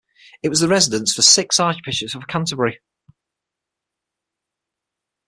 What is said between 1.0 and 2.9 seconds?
for six Archbishops of Canterbury.